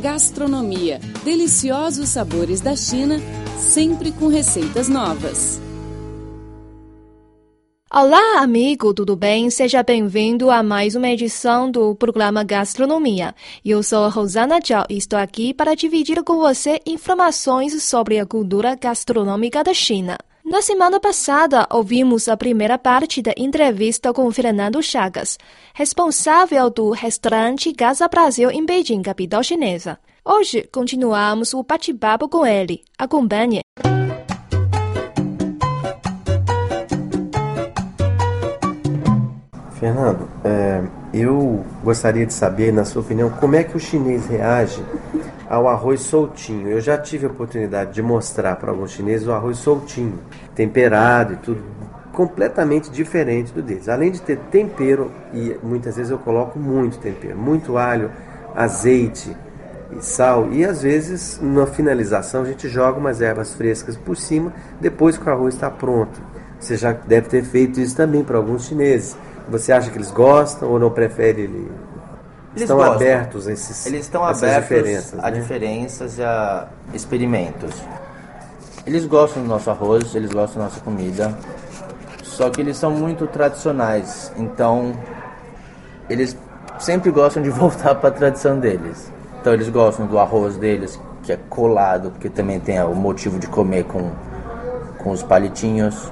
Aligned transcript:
Gastronomia, 0.00 1.00
deliciosos 1.24 2.10
sabores 2.10 2.60
da 2.60 2.76
China, 2.76 3.18
sempre 3.58 4.12
com 4.12 4.28
receitas 4.28 4.88
novas. 4.88 5.60
Olá, 7.92 8.40
amigo, 8.40 8.94
tudo 8.94 9.16
bem? 9.16 9.50
Seja 9.50 9.82
bem-vindo 9.82 10.50
a 10.50 10.62
mais 10.62 10.94
uma 10.94 11.08
edição 11.08 11.68
do 11.68 11.96
programa 11.96 12.44
Gastronomia. 12.44 13.34
Eu 13.64 13.82
sou 13.82 14.04
a 14.04 14.08
Rosana 14.08 14.60
Zhao 14.64 14.84
e 14.88 14.96
estou 14.96 15.18
aqui 15.18 15.52
para 15.52 15.74
dividir 15.74 16.22
com 16.22 16.36
você 16.36 16.80
informações 16.86 17.82
sobre 17.82 18.20
a 18.20 18.26
cultura 18.26 18.76
gastronômica 18.76 19.64
da 19.64 19.74
China. 19.74 20.16
Na 20.50 20.62
semana 20.62 20.98
passada, 20.98 21.66
ouvimos 21.70 22.26
a 22.26 22.34
primeira 22.34 22.78
parte 22.78 23.20
da 23.20 23.34
entrevista 23.36 24.14
com 24.14 24.30
Fernando 24.32 24.82
Chagas, 24.82 25.36
responsável 25.74 26.70
do 26.70 26.90
restaurante 26.90 27.70
Casa 27.74 28.08
Brasil 28.08 28.50
em 28.50 28.64
Beijing, 28.64 29.02
capital 29.02 29.42
chinesa. 29.42 29.98
Hoje, 30.24 30.66
continuamos 30.72 31.52
o 31.52 31.62
bate-papo 31.62 32.30
com 32.30 32.46
ele. 32.46 32.82
Acompanhe. 32.96 33.60
Fernando, 39.78 40.30
é, 40.42 40.82
eu 41.12 41.62
gostaria 41.84 42.24
de 42.24 42.32
saber, 42.32 42.72
na 42.72 42.86
sua 42.86 43.02
opinião, 43.02 43.28
como 43.28 43.54
é 43.54 43.62
que 43.62 43.76
o 43.76 43.80
chinês 43.80 44.26
reage 44.26 44.82
ao 45.48 45.66
arroz 45.66 46.00
soltinho. 46.02 46.68
Eu 46.68 46.80
já 46.80 46.98
tive 46.98 47.26
a 47.26 47.30
oportunidade 47.30 47.92
de 47.92 48.02
mostrar 48.02 48.56
para 48.56 48.70
alguns 48.70 48.90
chineses 48.90 49.26
o 49.26 49.32
arroz 49.32 49.58
soltinho, 49.58 50.18
temperado 50.54 51.32
e 51.32 51.36
tudo, 51.36 51.62
completamente 52.12 52.90
diferente 52.90 53.52
do 53.52 53.62
deles. 53.62 53.88
Além 53.88 54.10
de 54.10 54.20
ter 54.20 54.36
tempero, 54.50 55.10
e 55.32 55.56
muitas 55.62 55.96
vezes 55.96 56.10
eu 56.10 56.18
coloco 56.18 56.58
muito 56.58 56.98
tempero, 56.98 57.38
muito 57.38 57.78
alho, 57.78 58.10
azeite 58.54 59.34
e 59.96 60.04
sal, 60.04 60.52
e 60.52 60.64
às 60.64 60.82
vezes 60.82 61.40
na 61.40 61.66
finalização 61.66 62.42
a 62.42 62.44
gente 62.44 62.68
joga 62.68 62.98
umas 62.98 63.22
ervas 63.22 63.54
frescas 63.54 63.96
por 63.96 64.16
cima, 64.16 64.52
depois 64.80 65.16
que 65.16 65.26
o 65.26 65.32
arroz 65.32 65.54
está 65.54 65.70
pronto. 65.70 66.20
Você 66.60 66.76
já 66.76 66.92
deve 66.92 67.28
ter 67.28 67.42
feito 67.44 67.80
isso 67.80 67.96
também 67.96 68.24
para 68.24 68.36
alguns 68.36 68.66
chineses. 68.66 69.16
Você 69.48 69.72
acha 69.72 69.90
que 69.90 69.96
eles 69.96 70.10
gostam 70.10 70.68
ou 70.68 70.78
não 70.78 70.90
prefere 70.90 71.42
ele? 71.42 71.70
Eles 72.58 72.62
estão 72.62 72.76
gostam. 72.76 72.94
abertos 72.94 73.46
a 73.46 73.52
esses, 73.52 73.86
Eles 73.86 74.00
estão 74.00 74.24
abertos 74.24 74.68
diferenças, 74.68 75.18
a 75.20 75.30
né? 75.30 75.30
diferenças 75.30 76.18
e 76.18 76.22
a 76.22 76.68
experimentos. 76.92 77.70
Eles 78.84 79.06
gostam 79.06 79.42
do 79.42 79.48
nosso 79.48 79.70
arroz, 79.70 80.14
eles 80.14 80.32
gostam 80.32 80.62
da 80.62 80.68
nossa 80.68 80.80
comida, 80.80 81.36
só 82.24 82.50
que 82.50 82.60
eles 82.60 82.76
são 82.76 82.90
muito 82.90 83.26
tradicionais, 83.26 84.32
então 84.36 84.92
eles 86.10 86.36
sempre 86.78 87.10
gostam 87.10 87.42
de 87.42 87.50
voltar 87.50 87.94
para 87.94 88.08
a 88.08 88.12
tradição 88.12 88.58
deles. 88.58 89.10
Então 89.40 89.52
eles 89.52 89.68
gostam 89.68 90.06
do 90.06 90.18
arroz 90.18 90.56
deles, 90.56 90.98
que 91.22 91.32
é 91.32 91.38
colado, 91.48 92.10
porque 92.10 92.28
também 92.28 92.58
tem 92.58 92.82
o 92.82 92.94
motivo 92.94 93.38
de 93.38 93.46
comer 93.46 93.84
com, 93.84 94.10
com 94.98 95.10
os 95.10 95.22
palitinhos, 95.22 96.10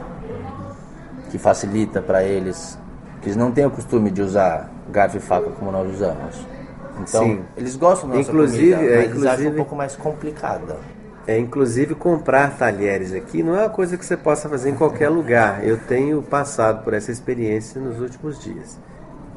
que 1.30 1.38
facilita 1.38 2.00
para 2.00 2.22
eles. 2.22 2.78
que 3.20 3.28
Eles 3.28 3.36
não 3.36 3.50
têm 3.50 3.66
o 3.66 3.70
costume 3.70 4.10
de 4.10 4.22
usar 4.22 4.70
garfo 4.90 5.16
e 5.16 5.20
faca 5.20 5.50
como 5.50 5.70
nós 5.72 5.92
usamos. 5.94 6.46
Então, 7.00 7.24
Sim. 7.24 7.40
eles 7.56 7.76
gostam 7.76 8.08
da 8.08 8.16
nossa 8.16 8.30
Inclusive- 8.30 8.74
comida, 8.74 8.92
é, 8.92 8.96
mas 8.96 9.04
eles 9.10 9.16
acham 9.16 9.28
um 9.28 9.32
inclusive- 9.34 9.56
pouco 9.56 9.76
mais 9.76 9.96
complicada. 9.96 10.76
É, 11.26 11.38
inclusive 11.38 11.94
comprar 11.96 12.56
talheres 12.56 13.12
aqui 13.12 13.42
não 13.42 13.56
é 13.56 13.62
uma 13.62 13.68
coisa 13.68 13.96
que 13.96 14.06
você 14.06 14.16
possa 14.16 14.48
fazer 14.48 14.70
em 14.70 14.74
qualquer 14.76 15.08
lugar. 15.08 15.66
Eu 15.66 15.76
tenho 15.76 16.22
passado 16.22 16.84
por 16.84 16.94
essa 16.94 17.10
experiência 17.10 17.80
nos 17.80 18.00
últimos 18.00 18.38
dias. 18.38 18.78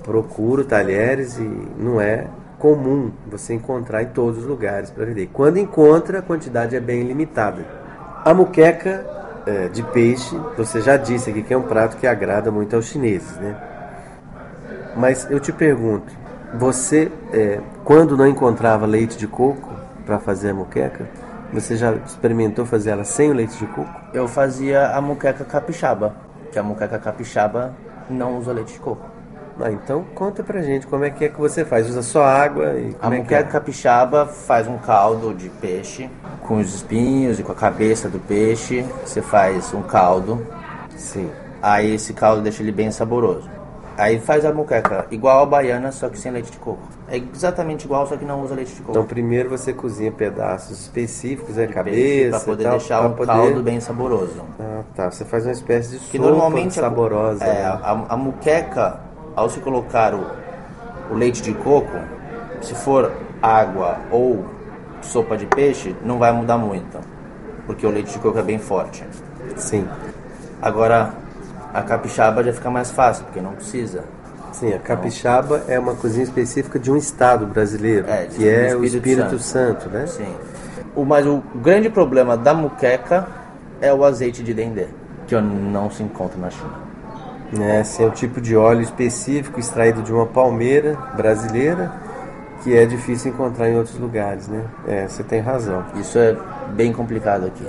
Procuro 0.03 0.63
talheres 0.63 1.37
e 1.37 1.41
não 1.77 1.99
é 1.99 2.27
comum 2.59 3.11
você 3.27 3.53
encontrar 3.55 4.03
em 4.03 4.07
todos 4.07 4.39
os 4.39 4.45
lugares 4.45 4.89
para 4.91 5.03
vender. 5.05 5.29
Quando 5.33 5.57
encontra, 5.57 6.19
a 6.19 6.21
quantidade 6.21 6.75
é 6.75 6.79
bem 6.79 7.03
limitada. 7.03 7.65
A 8.23 8.33
muqueca 8.33 9.05
é, 9.45 9.67
de 9.69 9.81
peixe, 9.81 10.39
você 10.57 10.81
já 10.81 10.95
disse 10.95 11.29
aqui 11.31 11.41
que 11.41 11.53
é 11.53 11.57
um 11.57 11.63
prato 11.63 11.97
que 11.97 12.05
agrada 12.05 12.51
muito 12.51 12.75
aos 12.75 12.85
chineses, 12.85 13.35
né? 13.37 13.55
Mas 14.99 15.25
eu 15.31 15.39
te 15.39 15.53
pergunto, 15.53 16.11
você, 16.55 17.09
é, 17.31 17.61
quando 17.85 18.17
não 18.17 18.27
encontrava 18.27 18.85
leite 18.85 19.17
de 19.17 19.27
coco 19.27 19.73
para 20.05 20.19
fazer 20.19 20.49
a 20.49 20.53
muqueca, 20.53 21.07
você 21.53 21.77
já 21.77 21.93
experimentou 22.05 22.65
fazer 22.65 22.89
ela 22.89 23.05
sem 23.05 23.31
o 23.31 23.33
leite 23.33 23.57
de 23.57 23.65
coco? 23.67 23.89
Eu 24.13 24.27
fazia 24.27 24.89
a 24.89 24.99
muqueca 24.99 25.45
capixaba, 25.45 26.13
que 26.51 26.59
a 26.59 26.63
muqueca 26.63 26.99
capixaba 26.99 27.73
não 28.09 28.39
usa 28.39 28.51
leite 28.51 28.73
de 28.73 28.79
coco. 28.79 29.05
Ah, 29.61 29.71
então 29.71 30.03
conta 30.13 30.43
pra 30.43 30.61
gente 30.61 30.85
como 30.85 31.05
é 31.05 31.09
que 31.09 31.23
é 31.23 31.29
que 31.29 31.39
você 31.39 31.63
faz. 31.63 31.87
Usa 31.89 32.01
só 32.01 32.25
água 32.25 32.73
e 32.73 32.93
A 33.01 33.07
é 33.07 33.09
que 33.11 33.17
muqueca 33.19 33.35
é? 33.35 33.43
capixaba 33.43 34.25
faz 34.25 34.67
um 34.67 34.77
caldo 34.79 35.33
de 35.33 35.47
peixe 35.47 36.09
com 36.41 36.57
os 36.57 36.75
espinhos 36.75 37.39
e 37.39 37.43
com 37.43 37.53
a 37.53 37.55
cabeça 37.55 38.09
do 38.09 38.19
peixe. 38.19 38.85
Você 39.05 39.21
faz 39.21 39.73
um 39.73 39.81
caldo, 39.81 40.45
Sim. 40.97 41.29
aí 41.61 41.95
esse 41.95 42.11
caldo 42.11 42.41
deixa 42.41 42.61
ele 42.61 42.73
bem 42.73 42.91
saboroso. 42.91 43.58
Aí 43.99 44.17
faz 44.19 44.45
a 44.45 44.53
muqueca 44.53 45.05
igual 45.11 45.43
a 45.43 45.45
baiana, 45.45 45.91
só 45.91 46.07
que 46.07 46.17
sem 46.17 46.31
leite 46.31 46.51
de 46.51 46.57
coco. 46.57 46.79
É 47.09 47.17
exatamente 47.17 47.83
igual, 47.83 48.07
só 48.07 48.15
que 48.15 48.23
não 48.23 48.41
usa 48.41 48.55
leite 48.55 48.73
de 48.73 48.79
coco. 48.81 48.91
Então 48.91 49.05
primeiro 49.05 49.49
você 49.49 49.73
cozinha 49.73 50.09
pedaços 50.11 50.79
específicos, 50.79 51.57
é 51.57 51.67
cabeça 51.67 52.37
pra 52.37 52.45
poder 52.45 52.63
tal, 52.63 52.71
deixar 52.77 52.99
pra 52.99 53.07
um 53.09 53.13
poder- 53.13 53.31
caldo 53.33 53.61
bem 53.61 53.79
saboroso. 53.81 54.41
Ah, 54.59 54.81
tá. 54.95 55.11
Você 55.11 55.25
faz 55.25 55.45
uma 55.45 55.51
espécie 55.51 55.91
de 55.91 55.99
Que 55.99 56.17
sopa 56.17 56.29
normalmente 56.29 56.73
saborosa. 56.75 57.43
É, 57.43 57.53
né? 57.53 57.65
a, 57.65 58.05
a 58.09 58.17
muqueca, 58.17 59.01
ao 59.35 59.49
se 59.49 59.59
colocar 59.59 60.13
o, 60.15 60.25
o 61.11 61.13
leite 61.15 61.41
de 61.41 61.53
coco, 61.53 61.97
se 62.61 62.73
for 62.75 63.11
água 63.41 63.97
ou 64.11 64.45
sopa 65.01 65.35
de 65.35 65.45
peixe, 65.45 65.93
não 66.03 66.17
vai 66.17 66.31
mudar 66.31 66.57
muito, 66.57 66.99
porque 67.65 67.85
o 67.85 67.89
leite 67.89 68.13
de 68.13 68.19
coco 68.19 68.39
é 68.39 68.43
bem 68.43 68.59
forte. 68.59 69.03
Sim. 69.57 69.85
Agora, 70.61 71.13
a 71.73 71.81
capixaba 71.81 72.43
já 72.43 72.53
fica 72.53 72.69
mais 72.69 72.91
fácil, 72.91 73.25
porque 73.25 73.39
não 73.41 73.53
precisa. 73.53 74.03
Sim, 74.51 74.73
a 74.73 74.79
capixaba 74.79 75.61
é 75.67 75.77
uma 75.79 75.93
cozinha 75.95 76.23
específica 76.23 76.79
de 76.79 76.91
um 76.91 76.97
estado 76.97 77.45
brasileiro, 77.45 78.07
É, 78.09 78.25
de- 78.25 78.35
que 78.37 78.47
é 78.49 78.71
do 78.73 78.79
o 78.79 78.83
Espírito 78.83 79.09
Espírito 79.09 79.39
Santo. 79.39 79.81
Santo, 79.83 79.89
né? 79.89 80.07
Sim. 80.07 80.35
O, 80.95 81.05
mas 81.05 81.25
o 81.25 81.41
grande 81.55 81.89
problema 81.89 82.35
da 82.35 82.53
muqueca 82.53 83.27
é 83.79 83.93
o 83.93 84.03
azeite 84.03 84.41
de 84.43 84.53
dendê, 84.53 84.87
que 85.27 85.35
não 85.39 85.89
se 85.91 86.01
encontra 86.01 86.37
na 86.39 86.49
China. 86.49 86.89
É, 87.61 87.81
esse 87.81 88.03
é 88.03 88.05
um 88.07 88.11
tipo 88.11 88.39
de 88.41 88.55
óleo 88.55 88.81
específico 88.81 89.59
extraído 89.59 90.01
de 90.01 90.11
uma 90.13 90.25
palmeira 90.25 90.95
brasileira 91.15 91.91
que 92.63 92.75
é 92.75 92.85
difícil 92.85 93.31
encontrar 93.31 93.69
em 93.69 93.77
outros 93.77 93.97
lugares, 93.97 94.47
né? 94.47 94.63
É, 94.87 95.07
você 95.07 95.23
tem 95.23 95.39
razão. 95.39 95.83
Isso 95.95 96.17
é 96.19 96.35
bem 96.75 96.91
complicado 96.91 97.45
aqui. 97.45 97.65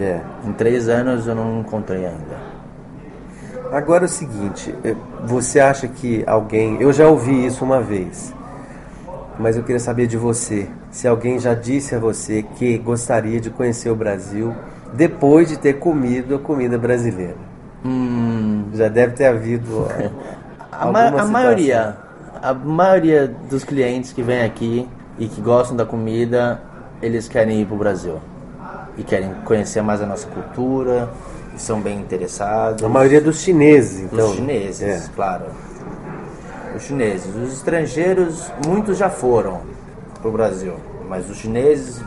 É. 0.00 0.20
Em 0.44 0.52
três 0.52 0.88
anos 0.88 1.26
eu 1.26 1.34
não 1.34 1.60
encontrei 1.60 2.06
ainda. 2.06 2.47
Agora 3.70 4.04
é 4.04 4.06
o 4.06 4.08
seguinte, 4.08 4.74
eh, 4.82 4.94
você 5.26 5.60
acha 5.60 5.86
que 5.88 6.24
alguém, 6.26 6.80
eu 6.80 6.92
já 6.92 7.06
ouvi 7.06 7.44
isso 7.46 7.64
uma 7.64 7.80
vez, 7.80 8.32
mas 9.38 9.56
eu 9.56 9.62
queria 9.62 9.78
saber 9.80 10.06
de 10.06 10.16
você, 10.16 10.68
se 10.90 11.06
alguém 11.06 11.38
já 11.38 11.54
disse 11.54 11.94
a 11.94 11.98
você 11.98 12.42
que 12.42 12.76
gostaria 12.78 13.40
de 13.40 13.50
conhecer 13.50 13.90
o 13.90 13.94
Brasil 13.96 14.54
depois 14.94 15.48
de 15.48 15.56
ter 15.58 15.74
comido 15.74 16.34
a 16.34 16.38
comida 16.38 16.78
brasileira. 16.78 17.36
Hum, 17.84 18.64
Já 18.72 18.88
deve 18.88 19.14
ter 19.14 19.26
havido 19.26 19.86
A, 20.72 20.86
ma- 20.86 21.08
a 21.08 21.24
maioria, 21.26 21.96
a 22.42 22.54
maioria 22.54 23.28
dos 23.48 23.64
clientes 23.64 24.12
que 24.12 24.22
vêm 24.22 24.42
aqui 24.42 24.88
e 25.18 25.26
que 25.28 25.40
gostam 25.40 25.76
da 25.76 25.84
comida, 25.84 26.60
eles 27.02 27.28
querem 27.28 27.60
ir 27.60 27.66
para 27.66 27.74
o 27.74 27.78
Brasil 27.78 28.18
e 28.96 29.02
querem 29.02 29.32
conhecer 29.44 29.82
mais 29.82 30.00
a 30.02 30.06
nossa 30.06 30.26
cultura, 30.28 31.08
são 31.58 31.80
bem 31.80 31.98
interessados. 32.00 32.82
A 32.84 32.88
maioria 32.88 33.20
dos 33.20 33.40
chineses, 33.40 34.00
então. 34.00 34.30
Os 34.30 34.36
chineses, 34.36 34.82
É. 34.82 35.08
claro. 35.14 35.44
Os 36.76 36.82
chineses, 36.84 37.34
os 37.34 37.52
estrangeiros, 37.54 38.50
muitos 38.66 38.96
já 38.98 39.10
foram 39.10 39.60
para 40.20 40.28
o 40.28 40.32
Brasil, 40.32 40.74
mas 41.08 41.28
os 41.28 41.36
chineses 41.38 42.00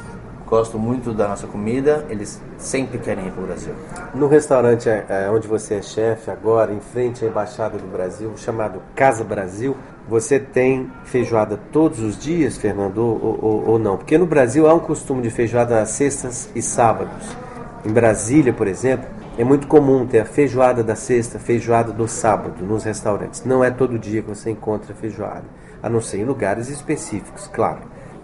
gostam 0.48 0.80
muito 0.80 1.14
da 1.14 1.28
nossa 1.30 1.48
comida, 1.48 2.06
eles 2.10 2.40
sempre 2.58 2.98
querem 2.98 3.28
ir 3.28 3.32
para 3.32 3.42
o 3.44 3.46
Brasil. 3.48 3.74
No 4.14 4.28
restaurante 4.28 4.90
é, 4.90 5.06
é, 5.08 5.30
onde 5.30 5.48
você 5.48 5.76
é 5.76 5.82
chefe 5.82 6.30
agora, 6.30 6.74
em 6.74 6.80
frente 6.82 7.24
à 7.24 7.28
Embaixada 7.30 7.78
do 7.78 7.88
Brasil, 7.88 8.32
chamado 8.36 8.82
Casa 8.94 9.24
Brasil, 9.24 9.76
você 10.10 10.40
tem 10.40 10.92
feijoada 11.06 11.58
todos 11.72 12.00
os 12.00 12.18
dias, 12.18 12.58
Fernando, 12.58 12.98
ou, 12.98 13.40
ou- 13.42 13.70
ou 13.72 13.80
não? 13.80 13.96
Porque 13.98 14.18
no 14.18 14.26
Brasil 14.26 14.68
há 14.70 14.74
um 14.74 14.80
costume 14.80 15.22
de 15.22 15.30
feijoada 15.30 15.82
às 15.82 15.92
sextas 15.92 16.50
e 16.54 16.62
sábados. 16.62 17.26
Em 17.86 17.92
Brasília, 17.92 18.52
por 18.52 18.68
exemplo, 18.68 19.08
é 19.42 19.44
muito 19.44 19.66
comum 19.66 20.06
ter 20.06 20.20
a 20.20 20.26
feijoada 20.26 20.84
da 20.84 20.96
sexta, 20.96 21.40
feijoada 21.40 21.92
do 21.92 22.08
sábado 22.08 22.64
nos 22.64 22.84
restaurantes. 22.84 23.44
Não 23.44 23.64
é 23.64 23.72
todo 23.72 23.98
dia 23.98 24.22
que 24.22 24.30
você 24.30 24.52
encontra 24.52 24.94
feijoada, 24.94 25.46
a 25.82 25.90
não 25.90 26.00
ser 26.00 26.20
em 26.20 26.26
lugares 26.26 26.70
específicos, 26.70 27.50
claro. 27.52 27.80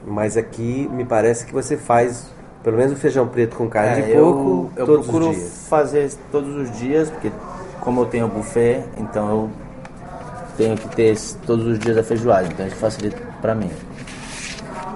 Mas 0.05 0.37
aqui 0.37 0.87
me 0.91 1.03
parece 1.03 1.47
que 1.47 1.51
você 1.51 1.75
faz 1.75 2.27
pelo 2.61 2.77
menos 2.77 2.93
o 2.93 2.95
feijão 2.95 3.27
preto 3.27 3.55
com 3.55 3.67
carne 3.67 4.03
de 4.03 4.11
É, 4.11 4.15
porco 4.15 4.69
eu, 4.75 4.81
eu 4.81 4.85
todos 4.85 5.07
procuro 5.07 5.31
os 5.31 5.37
dias. 5.37 5.65
fazer 5.67 6.11
todos 6.31 6.55
os 6.55 6.77
dias, 6.77 7.09
porque 7.09 7.31
como 7.81 8.01
eu 8.01 8.05
tenho 8.05 8.27
buffet, 8.27 8.83
então 8.99 9.27
eu 9.27 9.49
tenho 10.55 10.77
que 10.77 10.87
ter 10.95 11.17
todos 11.47 11.65
os 11.65 11.79
dias 11.79 11.97
a 11.97 12.03
feijoada, 12.03 12.47
então 12.47 12.67
isso 12.67 12.75
facilita 12.75 13.17
para 13.41 13.55
mim. 13.55 13.71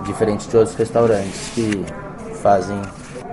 diferente 0.04 0.48
de 0.48 0.56
outros 0.56 0.76
restaurantes 0.76 1.50
que 1.56 1.84
fazem 2.44 2.80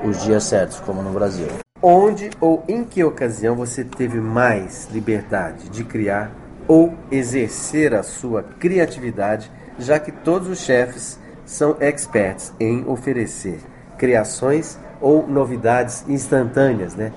os 0.05 0.23
dias 0.23 0.45
certos, 0.45 0.81
como 0.81 1.03
no 1.03 1.11
Brasil. 1.11 1.49
Onde 1.81 2.31
ou 2.41 2.65
em 2.67 2.83
que 2.85 3.05
ocasião 3.05 3.55
você 3.55 3.85
teve 3.85 4.21
mais 4.21 4.89
liberdade 4.91 5.69
de 5.69 5.85
criar 5.85 6.33
ou 6.67 6.93
exercer 7.11 7.95
a 7.95 8.03
sua 8.03 8.43
criatividade, 8.43 9.51
já 9.79 9.99
que 9.99 10.11
todos 10.11 10.49
os 10.49 10.59
chefes 10.59 11.19
são 11.47 11.77
experts 11.81 12.53
em 12.59 12.85
oferecer 12.87 13.61
criações 13.97 14.79
ou 15.01 15.27
novidades 15.27 16.05
instantâneas, 16.09 16.95
né? 16.95 17.13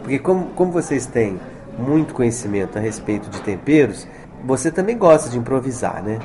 Porque 0.00 0.18
como, 0.18 0.46
como 0.50 0.70
vocês 0.72 1.06
têm 1.06 1.40
muito 1.78 2.14
conhecimento 2.14 2.78
a 2.78 2.80
respeito 2.80 3.28
de 3.28 3.40
temperos, 3.42 4.06
você 4.44 4.70
também 4.70 4.96
gosta 4.96 5.28
de 5.28 5.38
improvisar, 5.38 6.02
né? 6.02 6.18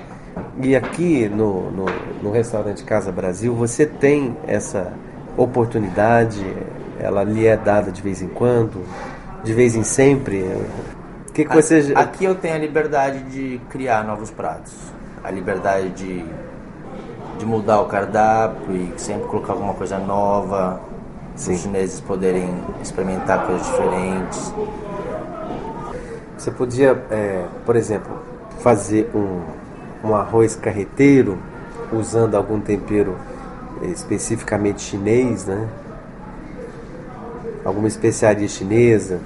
E 0.62 0.75
aqui 0.75 1.27
no, 1.27 1.71
no, 1.71 1.85
no 2.21 2.31
restaurante 2.31 2.83
Casa 2.83 3.12
Brasil 3.12 3.56
você 3.56 3.85
tem 3.85 4.38
essa 4.47 4.94
oportunidade, 5.38 6.44
ela 7.00 7.24
lhe 7.24 7.48
é 7.48 7.56
dada 7.56 7.92
de 7.92 8.01
vez 8.01 8.22
em 8.22 8.28
quando, 8.28 8.86
de 9.44 9.54
vez 9.54 9.75
em 9.75 9.84
sempre. 9.84 10.44
O 11.28 11.31
que, 11.31 11.46
que 11.46 11.54
você... 11.54 11.94
Aqui 11.96 12.25
eu 12.25 12.36
tenho 12.36 12.56
a 12.56 12.57
liberdade 12.57 13.24
de 13.24 13.62
criar 13.69 14.04
novos 14.04 14.30
pratos, 14.30 14.74
a 15.24 15.31
liberdade 15.31 15.90
de, 15.92 16.25
de 17.38 17.46
mudar 17.46 17.81
o 17.81 17.86
cardápio 17.86 18.75
e 18.75 18.94
sempre 18.98 19.28
colocar 19.28 19.54
alguma 19.54 19.74
coisa 19.74 19.98
nova, 19.98 20.81
Sim. 21.36 21.54
os 21.54 21.62
chineses 21.62 22.01
poderem 22.01 22.54
experimentar 22.81 23.45
coisas 23.45 23.66
diferentes. 23.66 24.54
Você 26.38 26.52
podia, 26.52 27.02
é, 27.10 27.45
por 27.66 27.75
exemplo, 27.75 28.12
fazer 28.60 29.10
um, 29.16 29.42
um 30.07 30.16
arroz 30.16 30.56
carreteiro 30.56 31.38
usando 31.92 32.36
algum 32.36 32.60
tempero 32.60 33.16
especificamente 33.81 34.81
chinês, 34.81 35.45
né? 35.45 35.68
Alguma 37.69 37.88
especiaria 37.88 38.48
chinesa 38.48 39.19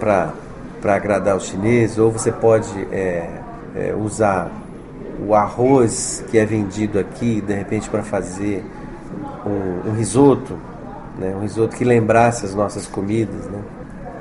para 0.00 0.32
agradar 0.84 1.36
os 1.36 1.44
chineses, 1.44 1.96
ou 1.96 2.10
você 2.10 2.32
pode 2.32 2.68
é, 2.90 3.30
é, 3.74 3.94
usar 3.94 4.50
o 5.24 5.32
arroz 5.32 6.24
que 6.28 6.36
é 6.36 6.44
vendido 6.44 6.98
aqui, 6.98 7.40
de 7.40 7.54
repente, 7.54 7.88
para 7.88 8.02
fazer 8.02 8.64
um, 9.46 9.90
um 9.90 9.94
risoto, 9.94 10.58
né? 11.16 11.32
um 11.36 11.40
risoto 11.42 11.76
que 11.76 11.84
lembrasse 11.84 12.44
as 12.44 12.52
nossas 12.52 12.84
comidas, 12.86 13.46
né? 13.46 13.60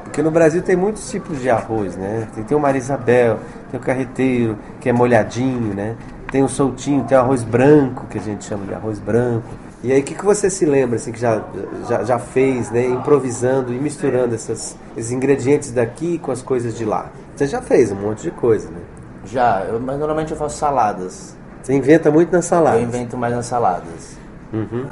Porque 0.03 0.21
no 0.21 0.29
Brasil 0.29 0.61
tem 0.61 0.75
muitos 0.75 1.09
tipos 1.09 1.41
de 1.41 1.49
arroz, 1.49 1.97
né? 1.97 2.27
Tem, 2.35 2.43
tem 2.43 2.55
o 2.55 2.59
Marisabel, 2.59 3.39
tem 3.71 3.79
o 3.79 3.83
carreteiro, 3.83 4.55
que 4.79 4.87
é 4.87 4.93
molhadinho, 4.93 5.73
né? 5.73 5.95
Tem 6.31 6.43
o 6.43 6.47
soltinho, 6.47 7.03
tem 7.05 7.17
o 7.17 7.21
arroz 7.21 7.41
branco, 7.41 8.05
que 8.07 8.19
a 8.19 8.21
gente 8.21 8.45
chama 8.45 8.63
de 8.67 8.75
arroz 8.75 8.99
branco. 8.99 9.47
E 9.83 9.91
aí, 9.91 9.99
o 9.99 10.03
que, 10.03 10.15
que 10.15 10.23
você 10.23 10.49
se 10.49 10.65
lembra, 10.65 10.95
assim, 10.95 11.11
que 11.11 11.19
já, 11.19 11.43
já, 11.89 12.03
já 12.05 12.17
fez, 12.17 12.71
né? 12.71 12.87
Improvisando 12.87 13.73
e 13.73 13.77
misturando 13.77 14.33
essas, 14.33 14.77
esses 14.95 15.11
ingredientes 15.11 15.71
daqui 15.71 16.17
com 16.17 16.31
as 16.31 16.41
coisas 16.41 16.77
de 16.77 16.85
lá? 16.85 17.11
Você 17.35 17.47
já 17.47 17.61
fez 17.61 17.91
um 17.91 17.95
monte 17.95 18.23
de 18.23 18.31
coisa, 18.31 18.69
né? 18.69 18.79
Já, 19.25 19.65
eu, 19.67 19.81
mas 19.81 19.99
normalmente 19.99 20.31
eu 20.31 20.37
faço 20.37 20.57
saladas. 20.57 21.35
Você 21.61 21.73
inventa 21.73 22.09
muito 22.09 22.31
nas 22.31 22.45
saladas? 22.45 22.81
Eu 22.81 22.87
invento 22.87 23.17
mais 23.17 23.35
nas 23.35 23.45
saladas. 23.45 24.17
Uhum. 24.53 24.85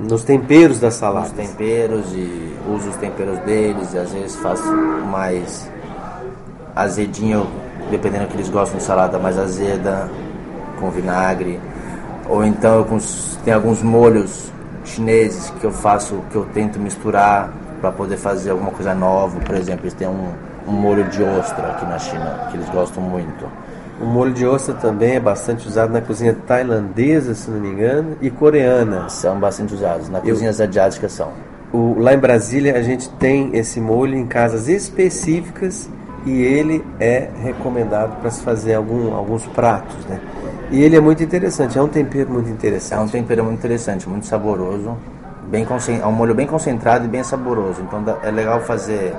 Nos 0.00 0.22
temperos 0.22 0.78
da 0.78 0.90
salada. 0.92 1.28
Nos 1.28 1.36
temperos 1.36 2.12
e 2.12 2.56
uso 2.68 2.90
os 2.90 2.96
temperos 2.96 3.38
deles 3.40 3.92
e 3.92 3.98
às 3.98 4.12
vezes 4.12 4.36
faço 4.36 4.72
mais 4.72 5.68
azedinho, 6.76 7.46
dependendo 7.90 8.24
do 8.24 8.28
que 8.28 8.36
eles 8.36 8.48
gostam 8.48 8.78
de 8.78 8.84
salada 8.84 9.18
mais 9.18 9.38
azeda, 9.38 10.08
com 10.78 10.90
vinagre. 10.90 11.60
Ou 12.30 12.44
então 12.44 12.76
eu 12.76 12.98
tenho 13.44 13.56
alguns 13.56 13.82
molhos 13.82 14.52
chineses 14.84 15.50
que 15.60 15.64
eu 15.64 15.72
faço, 15.72 16.22
que 16.30 16.36
eu 16.36 16.46
tento 16.54 16.78
misturar 16.78 17.52
para 17.80 17.90
poder 17.90 18.16
fazer 18.16 18.50
alguma 18.50 18.70
coisa 18.70 18.94
nova. 18.94 19.40
Por 19.40 19.56
exemplo, 19.56 19.82
eles 19.82 19.94
têm 19.94 20.06
um, 20.06 20.28
um 20.68 20.72
molho 20.72 21.04
de 21.08 21.22
ostra 21.24 21.72
aqui 21.72 21.84
na 21.84 21.98
China, 21.98 22.46
que 22.48 22.56
eles 22.56 22.68
gostam 22.70 23.02
muito. 23.02 23.46
O 24.00 24.04
molho 24.06 24.32
de 24.32 24.46
ostra 24.46 24.74
também 24.74 25.16
é 25.16 25.20
bastante 25.20 25.66
usado 25.66 25.92
na 25.92 26.00
cozinha 26.00 26.34
tailandesa, 26.46 27.34
se 27.34 27.50
não 27.50 27.60
me 27.60 27.68
engano, 27.68 28.16
e 28.20 28.30
coreana. 28.30 29.08
São 29.08 29.38
bastante 29.38 29.74
usados. 29.74 30.08
Na 30.08 30.20
cozinha 30.20 30.50
asiática 30.50 31.08
são. 31.08 31.32
O, 31.72 31.98
lá 31.98 32.14
em 32.14 32.18
Brasília 32.18 32.76
a 32.76 32.82
gente 32.82 33.10
tem 33.10 33.56
esse 33.56 33.80
molho 33.80 34.16
em 34.16 34.26
casas 34.26 34.68
específicas 34.68 35.90
e 36.24 36.42
ele 36.42 36.84
é 37.00 37.28
recomendado 37.42 38.20
para 38.20 38.30
se 38.30 38.42
fazer 38.42 38.74
algum, 38.74 39.14
alguns 39.14 39.46
pratos, 39.48 39.96
né? 40.06 40.20
E 40.70 40.82
ele 40.82 40.96
é 40.96 41.00
muito 41.00 41.22
interessante, 41.22 41.78
é 41.78 41.82
um 41.82 41.88
tempero 41.88 42.30
muito 42.30 42.48
interessante. 42.48 42.98
É 42.98 43.02
um 43.02 43.08
tempero 43.08 43.44
muito 43.44 43.58
interessante, 43.58 44.08
muito 44.08 44.26
saboroso, 44.26 44.96
bem 45.48 45.66
é 46.00 46.06
um 46.06 46.12
molho 46.12 46.34
bem 46.34 46.46
concentrado 46.46 47.04
e 47.04 47.08
bem 47.08 47.24
saboroso. 47.24 47.82
Então 47.82 48.04
é 48.22 48.30
legal 48.30 48.60
fazer. 48.60 49.14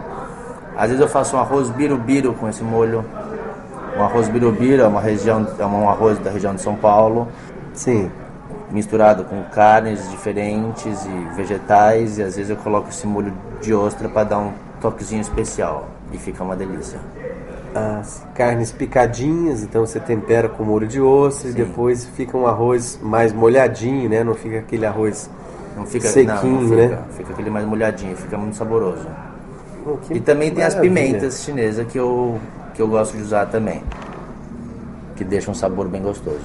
Às 0.78 0.88
vezes 0.88 1.02
eu 1.02 1.10
faço 1.10 1.36
um 1.36 1.40
arroz 1.40 1.70
birubiru 1.70 2.34
com 2.34 2.48
esse 2.48 2.64
molho 2.64 3.04
um 3.98 4.04
arroz 4.04 4.30
birubiru, 4.30 4.82
é 4.82 4.88
uma 4.88 5.02
região, 5.02 5.46
é 5.60 5.66
um 5.66 5.90
arroz 5.90 6.18
da 6.20 6.32
região 6.32 6.56
de 6.56 6.62
São 6.62 6.76
Paulo. 6.76 7.28
Sim. 7.74 8.10
Misturado 8.72 9.26
com 9.26 9.44
carnes 9.44 10.10
diferentes 10.10 11.06
e 11.06 11.36
vegetais 11.36 12.18
e 12.18 12.24
às 12.24 12.38
vezes 12.38 12.50
eu 12.50 12.56
coloco 12.56 12.88
esse 12.90 13.06
molho 13.06 13.34
de 13.62 13.74
ostra 13.74 14.08
para 14.08 14.24
dar 14.24 14.40
um 14.40 14.54
toquezinho 14.80 15.22
especial 15.22 15.90
e 16.14 16.18
fica 16.18 16.42
uma 16.44 16.56
delícia. 16.56 17.00
As 17.74 18.26
carnes 18.36 18.72
picadinhas, 18.72 19.64
então 19.64 19.86
você 19.86 20.00
tempera 20.00 20.50
com 20.50 20.64
molho 20.64 20.88
de 20.88 21.00
ostra 21.00 21.50
Sim. 21.50 21.56
e 21.56 21.66
depois 21.66 22.06
fica 22.06 22.38
um 22.38 22.46
arroz 22.46 23.00
mais 23.02 23.32
molhadinho, 23.32 24.10
né? 24.10 24.24
Não 24.24 24.34
fica 24.34 24.60
aquele 24.60 24.86
arroz 24.86 25.30
não 25.76 25.86
fica, 25.86 26.08
sequinho, 26.10 26.36
não, 26.36 26.62
não 26.62 26.70
fica, 26.70 26.88
né? 26.88 27.04
Fica 27.12 27.34
aquele 27.34 27.50
mais 27.50 27.66
molhadinho, 27.66 28.16
fica 28.18 28.38
muito 28.38 28.56
saboroso. 28.58 29.08
Oh, 29.86 29.98
e 30.12 30.20
também 30.20 30.52
tem 30.52 30.64
as 30.64 30.76
pimentas 30.76 31.44
chinesas 31.44 31.88
que 31.88 31.98
eu 31.98 32.40
que 32.74 32.82
eu 32.82 32.88
gosto 32.88 33.18
de 33.18 33.24
usar 33.24 33.48
também, 33.48 33.84
que 35.16 35.24
deixa 35.24 35.52
um 35.52 35.54
sabor 35.54 35.88
bem 35.88 36.02
gostoso. 36.02 36.40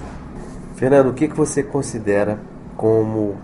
Fernando, 0.75 1.09
o 1.09 1.13
que, 1.13 1.29
que 1.29 1.37
você 1.37 1.63
considera 1.63 2.39
como 2.77 3.37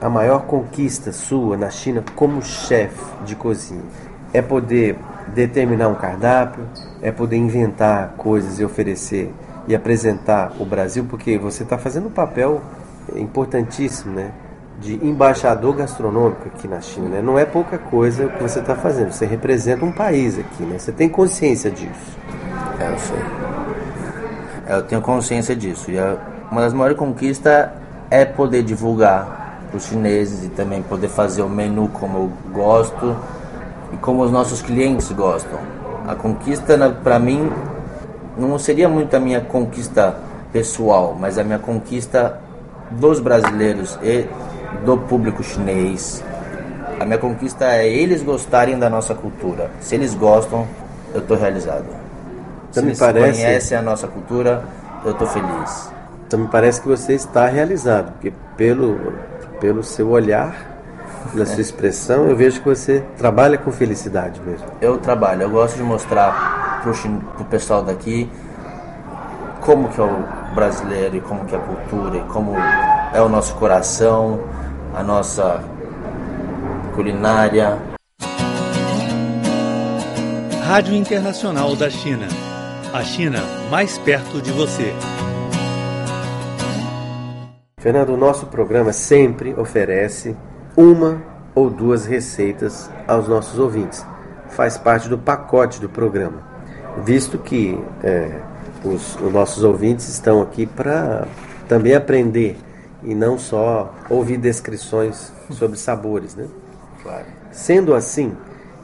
a 0.00 0.08
maior 0.08 0.42
conquista 0.42 1.12
sua 1.12 1.56
na 1.56 1.70
China 1.70 2.04
como 2.14 2.42
chefe 2.42 3.02
de 3.24 3.34
cozinha? 3.36 3.82
É 4.32 4.42
poder 4.42 4.98
determinar 5.28 5.88
um 5.88 5.94
cardápio, 5.94 6.64
é 7.00 7.10
poder 7.10 7.36
inventar 7.36 8.14
coisas 8.16 8.58
e 8.58 8.64
oferecer 8.64 9.32
e 9.66 9.74
apresentar 9.74 10.52
o 10.58 10.64
Brasil, 10.64 11.06
porque 11.08 11.38
você 11.38 11.62
está 11.62 11.78
fazendo 11.78 12.08
um 12.08 12.10
papel 12.10 12.60
importantíssimo, 13.14 14.14
né? 14.14 14.30
de 14.80 14.94
embaixador 15.06 15.74
gastronômico 15.76 16.48
aqui 16.48 16.66
na 16.66 16.80
China. 16.80 17.08
Né? 17.08 17.22
Não 17.22 17.38
é 17.38 17.44
pouca 17.44 17.78
coisa 17.78 18.26
o 18.26 18.30
que 18.30 18.42
você 18.42 18.58
está 18.58 18.74
fazendo. 18.74 19.12
Você 19.12 19.24
representa 19.24 19.84
um 19.84 19.92
país 19.92 20.38
aqui. 20.38 20.62
Né? 20.62 20.78
Você 20.78 20.92
tem 20.92 21.08
consciência 21.08 21.70
disso. 21.70 22.18
É, 22.78 22.92
eu 22.92 22.98
sei. 22.98 23.22
Eu 24.66 24.82
tenho 24.82 25.00
consciência 25.00 25.54
disso. 25.54 25.90
E 25.90 25.96
uma 26.50 26.62
das 26.62 26.72
maiores 26.72 26.98
conquistas 26.98 27.68
é 28.10 28.24
poder 28.24 28.62
divulgar 28.62 29.60
para 29.68 29.76
os 29.76 29.84
chineses 29.84 30.44
e 30.44 30.48
também 30.48 30.82
poder 30.82 31.08
fazer 31.08 31.42
o 31.42 31.48
menu 31.48 31.88
como 31.88 32.18
eu 32.18 32.32
gosto 32.52 33.16
e 33.94 33.96
como 33.96 34.22
os 34.22 34.30
nossos 34.30 34.60
clientes 34.60 35.10
gostam. 35.12 35.58
A 36.06 36.14
conquista, 36.14 36.76
para 37.02 37.18
mim, 37.18 37.50
não 38.36 38.58
seria 38.58 38.88
muito 38.88 39.14
a 39.16 39.20
minha 39.20 39.40
conquista 39.40 40.16
pessoal, 40.52 41.16
mas 41.18 41.38
a 41.38 41.44
minha 41.44 41.58
conquista 41.58 42.38
dos 42.90 43.20
brasileiros 43.20 43.98
e 44.02 44.26
do 44.84 44.98
público 44.98 45.42
chinês. 45.42 46.22
A 46.98 47.04
minha 47.04 47.18
conquista 47.18 47.64
é 47.64 47.88
eles 47.88 48.22
gostarem 48.22 48.78
da 48.78 48.90
nossa 48.90 49.14
cultura. 49.14 49.70
Se 49.80 49.94
eles 49.94 50.14
gostam, 50.14 50.66
eu 51.14 51.20
estou 51.20 51.36
realizado. 51.36 51.86
Se 52.72 52.80
eles 52.80 52.98
parece... 52.98 53.42
conhecem 53.42 53.78
a 53.78 53.82
nossa 53.82 54.08
cultura, 54.08 54.64
eu 55.04 55.12
estou 55.12 55.26
feliz. 55.28 55.92
Então 56.26 56.40
me 56.40 56.48
parece 56.48 56.80
que 56.80 56.88
você 56.88 57.14
está 57.14 57.46
realizado, 57.46 58.12
porque 58.12 58.32
pelo, 58.56 58.98
pelo 59.60 59.82
seu 59.82 60.10
olhar, 60.10 60.73
pela 61.30 61.46
sua 61.46 61.60
expressão, 61.60 62.28
eu 62.28 62.36
vejo 62.36 62.60
que 62.60 62.68
você 62.68 63.04
trabalha 63.16 63.58
com 63.58 63.70
felicidade 63.72 64.40
mesmo. 64.40 64.66
Eu 64.80 64.98
trabalho, 64.98 65.42
eu 65.42 65.50
gosto 65.50 65.76
de 65.76 65.82
mostrar 65.82 66.80
para 66.82 67.42
o 67.42 67.44
pessoal 67.46 67.82
daqui 67.82 68.30
como 69.60 69.88
que 69.88 70.00
é 70.00 70.04
o 70.04 70.54
brasileiro 70.54 71.16
e 71.16 71.20
como 71.20 71.44
que 71.44 71.54
é 71.54 71.58
a 71.58 71.60
cultura 71.60 72.18
e 72.18 72.22
como 72.24 72.54
é 73.12 73.20
o 73.20 73.28
nosso 73.28 73.54
coração, 73.54 74.40
a 74.94 75.02
nossa 75.02 75.62
culinária. 76.94 77.78
Rádio 80.64 80.94
Internacional 80.94 81.74
da 81.76 81.90
China. 81.90 82.26
A 82.92 83.02
China 83.02 83.40
mais 83.70 83.98
perto 83.98 84.40
de 84.40 84.52
você. 84.52 84.94
Fernando, 87.78 88.10
o 88.10 88.16
nosso 88.16 88.46
programa 88.46 88.92
sempre 88.92 89.52
oferece 89.54 90.34
uma 90.76 91.22
ou 91.54 91.70
duas 91.70 92.04
receitas 92.04 92.90
aos 93.06 93.28
nossos 93.28 93.58
ouvintes. 93.58 94.04
Faz 94.50 94.76
parte 94.76 95.08
do 95.08 95.18
pacote 95.18 95.80
do 95.80 95.88
programa, 95.88 96.42
visto 97.04 97.38
que 97.38 97.78
é, 98.02 98.40
os, 98.84 99.16
os 99.16 99.32
nossos 99.32 99.64
ouvintes 99.64 100.08
estão 100.08 100.42
aqui 100.42 100.66
para 100.66 101.26
também 101.68 101.94
aprender 101.94 102.56
e 103.02 103.14
não 103.14 103.38
só 103.38 103.94
ouvir 104.08 104.38
descrições 104.38 105.32
sobre 105.50 105.78
sabores, 105.78 106.34
né? 106.34 106.46
Claro. 107.02 107.24
Sendo 107.52 107.94
assim, 107.94 108.36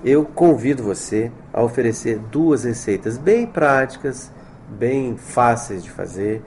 eu 0.05 0.25
convido 0.25 0.83
você 0.83 1.31
a 1.53 1.63
oferecer 1.63 2.19
duas 2.19 2.65
receitas 2.65 3.17
bem 3.17 3.47
práticas, 3.47 4.31
bem 4.69 5.17
fáceis 5.17 5.83
de 5.83 5.91
fazer, 5.91 6.43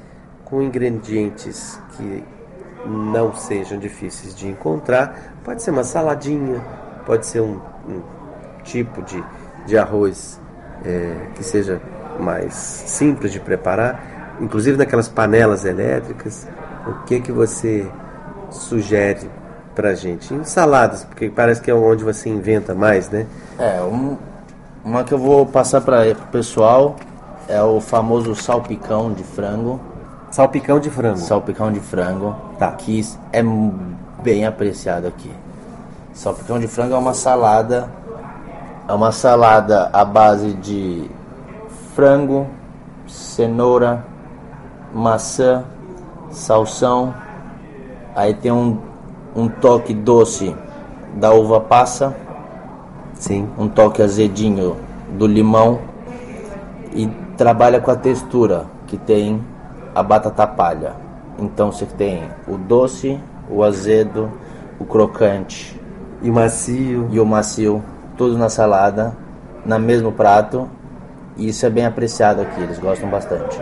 com 0.45 0.61
ingredientes 0.61 1.79
que 1.97 2.23
não 2.85 3.33
sejam 3.33 3.77
difíceis 3.77 4.35
de 4.35 4.47
encontrar. 4.47 5.35
Pode 5.43 5.61
ser 5.61 5.71
uma 5.71 5.83
saladinha, 5.83 6.61
pode 7.05 7.25
ser 7.25 7.41
um, 7.41 7.59
um 7.87 8.01
tipo 8.63 9.01
de, 9.01 9.23
de 9.65 9.77
arroz 9.77 10.39
é, 10.85 11.27
que 11.35 11.43
seja 11.43 11.81
mais 12.19 12.53
simples 12.53 13.31
de 13.31 13.39
preparar, 13.39 14.37
inclusive 14.39 14.77
naquelas 14.77 15.07
panelas 15.07 15.65
elétricas. 15.65 16.47
O 16.85 17.05
que 17.05 17.19
que 17.19 17.31
você 17.31 17.87
sugere 18.49 19.29
pra 19.73 19.95
gente? 19.95 20.33
Em 20.33 20.43
saladas, 20.43 21.03
porque 21.03 21.29
parece 21.29 21.61
que 21.61 21.71
é 21.71 21.73
onde 21.73 22.03
você 22.03 22.29
inventa 22.29 22.75
mais, 22.75 23.09
né? 23.09 23.25
É, 23.57 23.81
um, 23.81 24.17
uma 24.83 25.03
que 25.03 25.13
eu 25.13 25.17
vou 25.17 25.45
passar 25.45 25.81
para 25.81 26.11
o 26.11 26.31
pessoal 26.31 26.95
é 27.47 27.61
o 27.61 27.79
famoso 27.79 28.35
salpicão 28.35 29.13
de 29.13 29.23
frango. 29.23 29.79
Salpicão 30.33 30.79
de 30.79 30.89
frango. 30.89 31.17
Salpicão 31.17 31.71
de 31.71 31.79
frango, 31.79 32.35
Tá. 32.57 32.71
que 32.71 33.05
é 33.31 33.43
bem 34.23 34.47
apreciado 34.47 35.05
aqui. 35.05 35.31
Salpicão 36.11 36.59
de 36.59 36.67
frango 36.67 36.95
é 36.95 36.97
uma 36.97 37.13
salada, 37.13 37.87
é 38.87 38.93
uma 38.93 39.11
salada 39.11 39.91
à 39.93 40.03
base 40.03 40.53
de 40.53 41.07
frango, 41.95 42.47
cenoura, 43.07 44.03
maçã, 44.91 45.65
salsão. 46.31 47.13
Aí 48.15 48.33
tem 48.33 48.51
um, 48.51 48.79
um 49.35 49.47
toque 49.47 49.93
doce 49.93 50.55
da 51.13 51.31
uva 51.31 51.59
passa, 51.61 52.11
Sim. 53.13 53.47
um 53.55 53.67
toque 53.67 54.01
azedinho 54.01 54.77
do 55.11 55.27
limão 55.27 55.79
e 56.91 57.05
trabalha 57.37 57.79
com 57.79 57.91
a 57.91 57.95
textura 57.95 58.65
que 58.87 58.97
tem 58.97 59.52
a 59.93 60.03
batata 60.03 60.45
palha. 60.47 60.93
Então 61.37 61.71
você 61.71 61.85
tem 61.85 62.23
o 62.47 62.57
doce, 62.57 63.19
o 63.49 63.63
azedo, 63.63 64.31
o 64.79 64.85
crocante 64.85 65.79
E 66.21 66.29
macio. 66.31 67.07
e 67.11 67.19
o 67.19 67.25
macio, 67.25 67.83
tudo 68.17 68.37
na 68.37 68.49
salada, 68.49 69.15
na 69.65 69.79
mesmo 69.79 70.11
prato. 70.11 70.69
E 71.35 71.49
isso 71.49 71.65
é 71.65 71.69
bem 71.69 71.85
apreciado 71.85 72.41
aqui, 72.41 72.61
eles 72.61 72.77
gostam 72.77 73.09
bastante. 73.09 73.59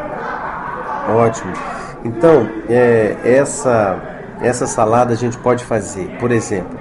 Ótimo. 1.10 1.54
Então, 2.04 2.48
é, 2.68 3.16
essa, 3.24 3.98
essa 4.42 4.68
salada 4.68 5.14
a 5.14 5.16
gente 5.16 5.38
pode 5.38 5.64
fazer, 5.64 6.18
por 6.20 6.32
exemplo, 6.32 6.78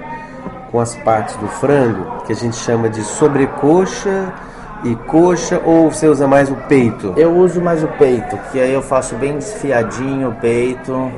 com 0.71 0.79
as 0.79 0.95
partes 0.97 1.35
do 1.37 1.47
frango, 1.47 2.23
que 2.25 2.33
a 2.33 2.35
gente 2.35 2.55
chama 2.55 2.89
de 2.89 3.03
sobrecoxa 3.03 4.33
e 4.83 4.95
coxa, 4.95 5.61
ou 5.63 5.91
você 5.91 6.07
usa 6.07 6.27
mais 6.27 6.49
o 6.49 6.55
peito? 6.55 7.13
Eu 7.15 7.35
uso 7.35 7.61
mais 7.61 7.83
o 7.83 7.87
peito, 7.87 8.37
que 8.51 8.59
aí 8.59 8.73
eu 8.73 8.81
faço 8.81 9.15
bem 9.15 9.37
desfiadinho 9.37 10.29
o 10.29 10.35
peito. 10.35 11.11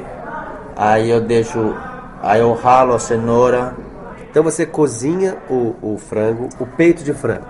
Aí 0.75 1.09
eu 1.09 1.21
deixo, 1.21 1.75
aí 2.21 2.41
eu 2.41 2.53
ralo 2.53 2.93
a 2.93 2.99
cenoura, 2.99 3.73
Então 4.29 4.43
você 4.43 4.65
cozinha 4.65 5.37
o, 5.49 5.75
o 5.81 5.97
frango, 5.97 6.49
o 6.59 6.65
peito 6.65 7.03
de 7.03 7.13
frango, 7.13 7.45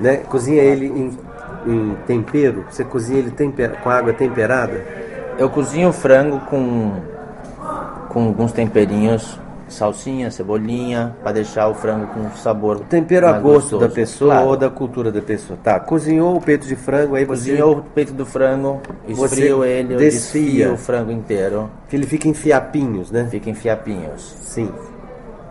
né? 0.00 0.16
Cozinha 0.16 0.62
ele 0.62 0.86
em, 0.86 1.18
em 1.66 1.96
tempero, 2.06 2.64
você 2.68 2.84
cozinha 2.84 3.20
ele 3.20 3.30
tempera, 3.30 3.76
com 3.76 3.88
água 3.88 4.12
temperada. 4.12 4.84
Eu 5.38 5.48
cozinho 5.48 5.90
o 5.90 5.92
frango 5.92 6.40
com, 6.40 6.92
com 8.08 8.26
alguns 8.26 8.50
temperinhos, 8.50 9.38
salsinha, 9.68 10.30
cebolinha, 10.30 11.16
para 11.22 11.32
deixar 11.32 11.68
o 11.68 11.74
frango 11.74 12.06
com 12.08 12.30
sabor. 12.36 12.80
Tempero 12.80 13.26
a 13.26 13.32
gosto 13.32 13.60
gostoso. 13.78 13.78
da 13.80 13.88
pessoa 13.88 14.34
Claro. 14.34 14.48
ou 14.48 14.56
da 14.56 14.70
cultura 14.70 15.12
da 15.12 15.20
pessoa. 15.22 15.58
Tá, 15.62 15.78
cozinhou 15.78 16.36
o 16.36 16.40
peito 16.40 16.66
de 16.66 16.74
frango, 16.76 17.14
aí 17.14 17.24
você... 17.24 17.50
Cozinhou 17.50 17.78
o 17.78 17.82
peito 17.82 18.12
do 18.12 18.24
frango, 18.26 18.80
Você 19.08 19.24
esfrio 19.36 19.64
ele, 19.64 19.96
desfia. 19.96 20.72
o 20.72 20.76
frango 20.76 21.12
inteiro, 21.12 21.70
que 21.88 21.96
ele 21.96 22.06
fica 22.06 22.28
em 22.28 22.34
fiapinhos, 22.34 23.10
né? 23.10 23.26
fica 23.30 23.48
em 23.50 23.54
fiapinhos. 23.54 24.34
Sim. 24.42 24.70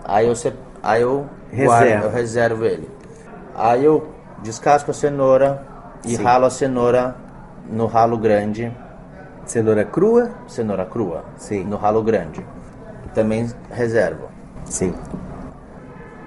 Aí 0.06 0.28
eu, 0.28 0.36
se- 0.36 0.54
aí 0.82 1.02
eu, 1.02 1.26
Reserva. 1.52 1.86
guardo, 1.86 2.04
eu 2.06 2.12
reservo 2.12 2.66
ele. 2.66 2.90
Aí 3.56 3.84
eu 3.86 4.08
descasco 4.44 4.92
a 4.92 4.94
cenoura 4.94 5.62
e 6.06 6.16
Sim. 6.16 6.24
ralo 6.24 6.46
a 6.46 6.50
cenoura 6.50 7.16
no 7.70 7.86
ralo 7.86 8.18
grande, 8.18 8.72
Cenoura 9.46 9.86
crua? 9.86 10.30
cenoura 10.46 10.86
crua, 10.86 11.24
Sim. 11.38 11.64
no 11.64 11.78
ralo 11.78 12.04
grande. 12.04 12.46
Também 13.18 13.50
reservo. 13.72 14.28
Sim. 14.66 14.94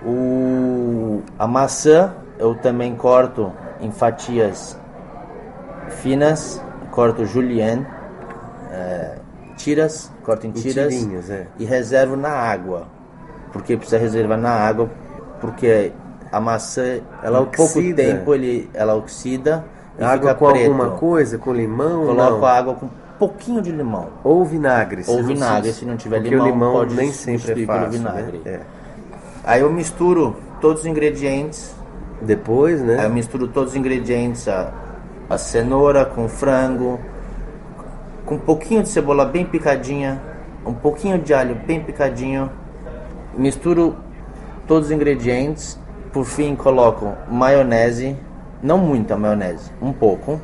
O, 0.04 1.22
a 1.38 1.46
maçã 1.46 2.12
eu 2.36 2.56
também 2.56 2.96
corto 2.96 3.52
em 3.80 3.92
fatias 3.92 4.76
finas, 6.02 6.60
corto 6.90 7.24
julienne, 7.24 7.86
é, 8.72 9.18
tiras, 9.56 10.10
corto 10.24 10.48
em 10.48 10.50
Em 10.50 10.52
tiras 10.54 10.92
tirinhas, 10.92 11.30
é. 11.30 11.46
e 11.60 11.64
reservo 11.64 12.16
na 12.16 12.30
água. 12.30 12.88
Porque 13.52 13.76
precisa 13.76 13.98
reservar 13.98 14.36
na 14.38 14.50
água, 14.50 14.90
porque 15.40 15.92
a 16.32 16.40
maçã, 16.40 16.98
Ela 17.22 17.42
em 17.42 17.44
pouco 17.44 17.62
oxida. 17.78 18.02
tempo 18.02 18.34
ele, 18.34 18.68
ela 18.74 18.96
oxida 18.96 19.64
e 19.96 20.02
Água 20.02 20.34
com 20.34 20.50
preto. 20.50 20.64
alguma 20.72 20.90
coisa, 20.96 21.38
com 21.38 21.52
limão? 21.52 22.06
Coloco 22.06 22.38
não. 22.40 22.44
água 22.46 22.74
com 22.74 22.88
pouquinho 23.20 23.60
de 23.60 23.70
limão. 23.70 24.08
Ou 24.24 24.42
vinagre. 24.46 25.04
Ou 25.06 25.16
se 25.16 25.20
não 25.20 25.28
vinagre, 25.28 25.72
se 25.72 25.84
não 25.84 25.96
tiver 25.96 26.16
porque 26.16 26.30
limão, 26.30 26.46
o 26.46 26.50
limão 26.50 26.72
pode 26.72 26.94
nem 26.94 27.12
sempre 27.12 27.62
é 27.62 27.66
fácil, 27.66 27.90
vinagre. 27.90 28.40
Né? 28.42 28.60
Aí 29.44 29.60
eu 29.60 29.70
misturo 29.70 30.36
todos 30.58 30.80
os 30.80 30.86
ingredientes 30.86 31.74
É. 32.22 32.24
Depois, 32.24 32.82
né? 32.82 32.98
Aí 32.98 33.04
eu 33.04 33.10
misturo 33.10 33.48
todos 33.48 33.72
os 33.72 33.76
ingredientes, 33.76 34.48
a, 34.48 34.72
a 35.28 35.38
cenoura 35.38 36.04
com 36.04 36.28
frango, 36.28 36.98
com 38.24 38.36
um 38.36 38.38
pouquinho 38.38 38.82
de 38.82 38.88
cebola 38.88 39.24
bem 39.24 39.44
picadinha, 39.44 40.20
um 40.64 40.74
pouquinho 40.74 41.18
de 41.18 41.32
alho 41.34 41.54
bem 41.54 41.82
picadinho. 41.82 42.50
Misturo 43.36 43.96
todos 44.66 44.86
os 44.86 44.92
ingredientes. 44.92 45.78
Por 46.12 46.24
fim, 46.24 46.56
coloco 46.56 47.12
maionese, 47.30 48.16
não 48.60 48.78
muita 48.78 49.16
maionese, 49.16 49.70
um 49.80 49.92
pouco. 49.92 50.40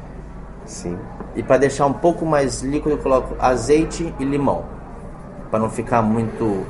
Sim. 0.65 0.97
E 1.37 1.43
para 1.43 1.59
deixar 1.59 1.85
um 1.87 1.93
pouco 1.93 2.25
mais 2.25 2.63
líquido, 2.63 2.91
eu 2.95 2.99
coloco 2.99 3.37
azeite 3.39 4.13
e 4.19 4.25
limão, 4.25 4.65
para 5.51 5.61
não 5.61 5.69
ficar 5.69 6.01
muito 6.01 6.67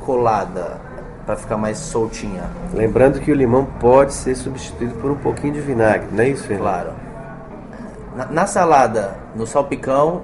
colada, 0.00 0.78
para 1.24 1.34
ficar 1.34 1.56
mais 1.56 1.78
soltinha. 1.78 2.44
Lembrando 2.74 3.18
que 3.18 3.32
o 3.32 3.34
limão 3.34 3.64
pode 3.80 4.12
ser 4.12 4.36
substituído 4.36 4.94
por 4.96 5.10
um 5.10 5.16
pouquinho 5.16 5.54
de 5.54 5.60
vinagre, 5.60 6.08
não 6.12 6.22
é 6.22 6.28
isso, 6.28 6.44
Fernando? 6.44 6.62
Claro. 6.62 6.92
Na, 8.14 8.26
na 8.26 8.46
salada, 8.46 9.16
no 9.34 9.46
salpicão, 9.46 10.22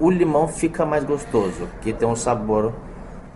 o 0.00 0.10
limão 0.10 0.48
fica 0.48 0.84
mais 0.84 1.04
gostoso, 1.04 1.68
porque 1.74 1.92
tem 1.92 2.08
um 2.08 2.16
sabor 2.16 2.72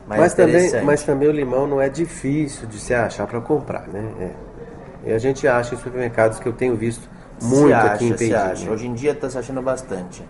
mais 0.07 0.21
Mas 0.21 0.35
também, 0.35 0.85
mas 0.85 1.03
também 1.05 1.29
o 1.29 1.33
limão 1.33 1.67
não 1.67 1.81
é 1.81 1.89
difícil 1.89 2.67
de 2.67 2.79
se 2.79 2.93
achar 2.93 3.27
para 3.27 3.41
comprar, 3.41 3.89
né? 3.89 4.05
É. 4.21 5.11
E 5.11 5.13
a 5.13 5.19
gente 5.19 5.47
acha 5.47 5.75
em 5.75 5.79
supermercados 5.79 6.39
que 6.39 6.47
eu 6.47 6.53
tenho 6.53 6.77
visto 6.77 7.09
muito 7.43 7.75
acha, 7.75 7.87
aqui 7.87 8.05
em. 8.07 8.13
Pedinho. 8.15 8.73
Hoje 8.73 8.87
em 8.87 8.95
dia 8.95 9.13
está 9.13 9.29
se 9.31 9.39
achando 9.39 9.63
bastante. 9.63 10.25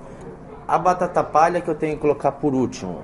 A 0.67 0.79
batata 0.79 1.23
palha 1.23 1.61
que 1.61 1.69
eu 1.71 1.75
tenho 1.75 1.95
que 1.95 2.01
colocar 2.01 2.33
por 2.33 2.55
último, 2.55 3.03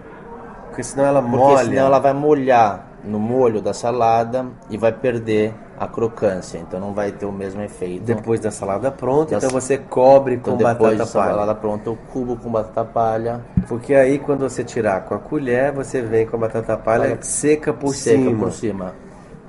Porque 0.69 0.83
senão 0.83 1.05
ela 1.05 1.21
porque 1.23 1.37
molha. 1.37 1.65
senão 1.65 1.87
ela 1.87 1.99
vai 1.99 2.13
molhar 2.13 2.87
no 3.05 3.19
molho 3.19 3.61
da 3.61 3.73
salada 3.75 4.47
e 4.71 4.77
vai 4.77 4.93
perder 4.93 5.53
a 5.79 5.87
crocância, 5.89 6.59
então 6.59 6.79
não 6.81 6.93
vai 6.93 7.11
ter 7.13 7.27
o 7.27 7.33
mesmo 7.33 7.61
efeito. 7.63 8.05
Depois 8.05 8.39
da 8.41 8.51
salada 8.51 8.91
pronta, 8.91 9.33
Das- 9.35 9.45
então 9.45 9.61
você 9.61 9.77
cobre 9.79 10.37
com 10.37 10.53
então 10.53 10.57
depois 10.57 10.97
batata 10.99 11.05
da 11.13 11.21
palha. 11.21 11.31
salada 11.35 11.55
pronta, 11.55 11.89
eu 11.91 11.99
cubo 12.13 12.37
com 12.37 12.51
batata 12.51 12.85
palha, 12.85 13.41
Porque 13.69 13.95
aí 13.95 14.19
quando 14.19 14.41
você 14.49 14.63
tirar 14.65 15.03
com 15.05 15.15
a 15.15 15.19
colher, 15.19 15.73
você 15.73 16.01
vem 16.03 16.27
com 16.27 16.37
a 16.37 16.39
batata 16.41 16.77
palha 16.77 17.05
Olha, 17.05 17.19
seca 17.23 17.73
por 17.73 17.95
seca 17.95 18.23
cima. 18.25 18.39
por 18.39 18.53
cima. 18.53 18.95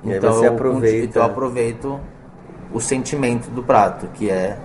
E 0.04 0.10
Então 0.12 0.32
você 0.32 0.46
eu, 0.46 0.52
aproveita. 0.54 1.04
Então 1.06 1.22
eu 1.22 1.30
aproveito 1.30 2.00
o 2.74 2.80
sentimento 2.80 3.48
do 3.50 3.62
prato, 3.62 4.06
que 4.14 4.28
é 4.28 4.58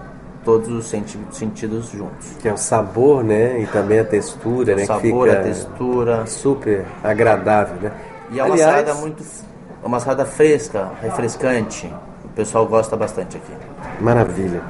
todos 0.43 0.67
os 0.69 0.85
senti- 0.89 1.19
sentidos 1.31 1.91
juntos. 1.91 2.27
Que 2.41 2.49
é 2.49 2.53
o 2.53 2.57
sabor, 2.57 3.23
né? 3.23 3.61
E 3.61 3.67
também 3.67 3.99
a 3.99 4.03
textura, 4.05 4.75
né? 4.75 4.83
o 4.83 4.85
sabor, 4.87 5.27
que 5.27 5.33
a 5.35 5.37
fica 5.37 5.43
textura. 5.43 6.25
super 6.25 6.85
agradável, 7.03 7.75
né? 7.81 7.91
E 8.31 8.39
é 8.39 8.43
uma 8.43 8.53
Aliás, 8.55 8.71
salada 8.71 8.93
muito. 8.95 9.23
É 9.81 9.87
uma 9.87 9.99
salada 9.99 10.25
fresca, 10.25 10.89
refrescante. 11.01 11.93
O 12.25 12.29
pessoal 12.29 12.65
gosta 12.65 12.97
bastante 12.97 13.37
aqui. 13.37 13.53
Maravilha. 14.01 14.61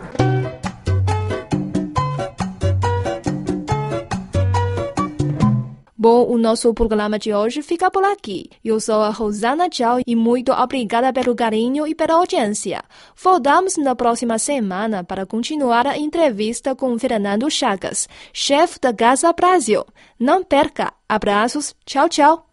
O 6.29 6.38
nosso 6.38 6.71
programa 6.75 7.17
de 7.17 7.33
hoje 7.33 7.63
fica 7.63 7.89
por 7.89 8.03
aqui. 8.03 8.51
Eu 8.63 8.79
sou 8.79 9.01
a 9.01 9.09
Rosana 9.09 9.67
Tchau 9.67 9.98
e 10.05 10.15
muito 10.15 10.51
obrigada 10.51 11.12
pelo 11.12 11.36
carinho 11.36 11.88
e 11.88 11.95
pela 11.95 12.13
audiência. 12.13 12.83
Voltamos 13.17 13.77
na 13.77 13.95
próxima 13.95 14.38
semana 14.38 15.03
para 15.03 15.25
continuar 15.25 15.88
a 15.88 15.98
entrevista 15.98 16.75
com 16.75 17.00
Fernando 17.00 17.50
Chagas, 17.50 18.07
chefe 18.31 18.79
da 18.79 18.93
Casa 18.93 19.33
Brasil. 19.33 19.83
Não 20.19 20.43
perca! 20.43 20.93
Abraços, 21.09 21.74
tchau, 21.83 22.07
tchau! 22.07 22.45